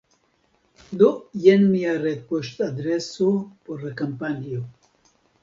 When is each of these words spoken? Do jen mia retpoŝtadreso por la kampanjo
Do 1.01 1.09
jen 1.43 1.65
mia 1.73 1.91
retpoŝtadreso 2.05 3.29
por 3.69 3.87
la 3.87 3.95
kampanjo 4.03 4.65